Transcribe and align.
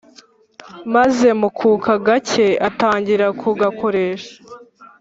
maze 0.95 1.27
mukuka 1.39 1.91
gake 2.05 2.47
atangira 2.67 3.27
kugakoresha 3.41 4.33